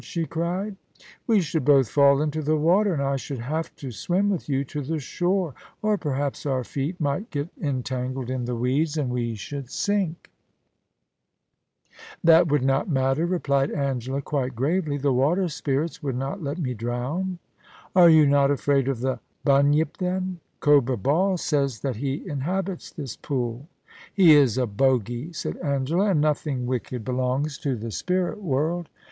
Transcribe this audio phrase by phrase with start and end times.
[0.01, 3.75] * she cried * We should both fall into the water, and I should have
[3.75, 8.45] to swim with you to the shore; or perhaps our feet might get entangled in
[8.45, 10.31] the weeds, and we should sink.'
[12.23, 12.27] 126 POLICY AND PASSION.
[12.33, 14.97] 'That would not matter/ replied Angela, quite gravely.
[14.97, 17.37] * The water spirits would not let me drown.'
[17.67, 20.39] * Are you not afraid of the Bunyip, then?
[20.61, 23.67] Cobra Ball says that he inhabits this pool.'
[24.11, 26.09] *He is a bogie/ said Angela.
[26.09, 28.89] *And nothing wicked belongs to the spirit world.'